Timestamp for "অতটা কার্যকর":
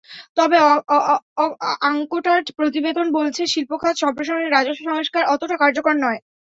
5.33-5.95